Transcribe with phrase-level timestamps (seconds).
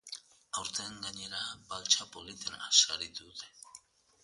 [0.61, 1.41] Aurten, gainera,
[1.73, 3.55] baltsa politena sarituko dute.